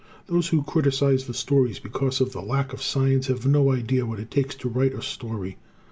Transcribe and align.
Those 0.25 0.47
who 0.47 0.63
criticize 0.63 1.25
the 1.27 1.33
stories 1.35 1.77
because 1.77 2.21
of 2.21 2.31
the 2.33 2.41
lack 2.41 2.73
of 2.73 2.81
science 2.81 3.27
have 3.27 3.45
no 3.45 3.71
idea 3.71 4.03
what 4.03 4.19
it 4.19 4.31
takes 4.31 4.55
to 4.55 4.67
write 4.67 4.95
a 4.95 5.01
story. 5.03 5.59